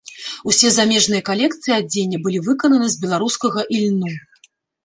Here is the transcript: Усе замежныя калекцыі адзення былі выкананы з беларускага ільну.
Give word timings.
Усе 0.51 0.71
замежныя 0.77 1.25
калекцыі 1.29 1.75
адзення 1.81 2.21
былі 2.25 2.39
выкананы 2.47 2.87
з 2.95 2.99
беларускага 3.05 3.67
ільну. 3.81 4.09